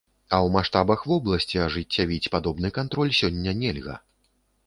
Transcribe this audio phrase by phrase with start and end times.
[0.19, 3.95] А ў маштабах вобласці ажыццявіць падобны кантроль сёння нельга.